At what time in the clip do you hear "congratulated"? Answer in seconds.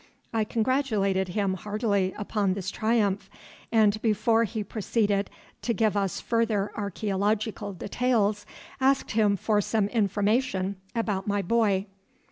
0.45-1.27